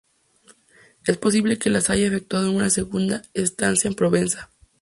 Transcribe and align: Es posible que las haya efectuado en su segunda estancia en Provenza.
Es 1.05 1.17
posible 1.17 1.59
que 1.59 1.69
las 1.69 1.91
haya 1.91 2.07
efectuado 2.07 2.47
en 2.47 2.63
su 2.71 2.73
segunda 2.73 3.21
estancia 3.35 3.87
en 3.87 3.93
Provenza. 3.93 4.49